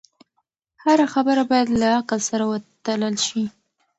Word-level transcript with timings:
هره 0.83 1.05
خبره 1.13 1.43
باید 1.49 1.67
له 1.79 1.87
عقل 1.99 2.19
سره 2.29 2.43
وتلل 2.51 3.15
شي. 3.27 3.43